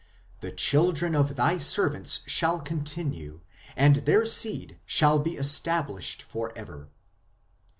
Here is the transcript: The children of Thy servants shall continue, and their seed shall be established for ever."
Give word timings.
The 0.39 0.51
children 0.51 1.13
of 1.13 1.35
Thy 1.35 1.59
servants 1.59 2.21
shall 2.25 2.59
continue, 2.59 3.41
and 3.77 3.97
their 3.97 4.25
seed 4.25 4.79
shall 4.83 5.19
be 5.19 5.35
established 5.37 6.23
for 6.23 6.51
ever." 6.57 6.89